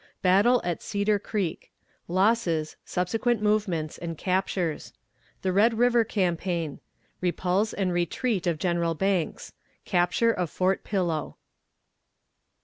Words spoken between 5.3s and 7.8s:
The Red River Campaign. Repulse